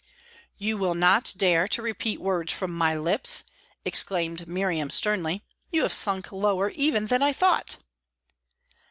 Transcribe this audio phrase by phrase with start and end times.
[0.57, 3.43] "You will not dare to repeat words from my lips!"
[3.85, 5.43] exclaimed Miriam, sternly.
[5.69, 7.77] "You have sunk lower even than I thought."